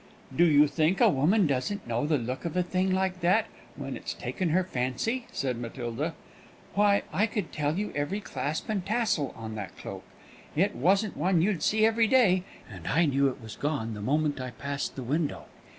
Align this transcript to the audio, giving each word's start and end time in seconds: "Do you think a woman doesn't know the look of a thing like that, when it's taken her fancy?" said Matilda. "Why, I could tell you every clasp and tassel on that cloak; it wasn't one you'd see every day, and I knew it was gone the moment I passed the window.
"Do 0.35 0.45
you 0.45 0.67
think 0.67 0.99
a 0.99 1.09
woman 1.09 1.45
doesn't 1.45 1.85
know 1.85 2.07
the 2.07 2.17
look 2.17 2.43
of 2.43 2.57
a 2.57 2.63
thing 2.63 2.91
like 2.91 3.19
that, 3.19 3.45
when 3.75 3.95
it's 3.95 4.15
taken 4.15 4.49
her 4.49 4.63
fancy?" 4.63 5.27
said 5.31 5.59
Matilda. 5.59 6.15
"Why, 6.73 7.03
I 7.13 7.27
could 7.27 7.51
tell 7.51 7.77
you 7.77 7.91
every 7.93 8.19
clasp 8.19 8.67
and 8.67 8.83
tassel 8.83 9.31
on 9.37 9.53
that 9.53 9.77
cloak; 9.77 10.03
it 10.55 10.73
wasn't 10.75 11.15
one 11.17 11.43
you'd 11.43 11.61
see 11.61 11.85
every 11.85 12.07
day, 12.07 12.41
and 12.67 12.87
I 12.87 13.05
knew 13.05 13.27
it 13.27 13.43
was 13.43 13.55
gone 13.55 13.93
the 13.93 14.01
moment 14.01 14.41
I 14.41 14.49
passed 14.49 14.95
the 14.95 15.03
window. 15.03 15.45